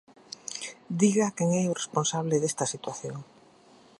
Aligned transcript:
Diga 1.01 1.27
quen 1.37 1.49
é 1.61 1.63
o 1.67 1.77
responsable 1.81 2.35
desta 2.39 2.65
situación. 2.73 3.17